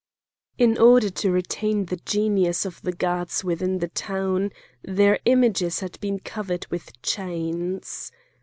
[0.57, 4.49] In order to retain the genius of the gods within the town
[4.81, 8.11] their images had been covered with chains.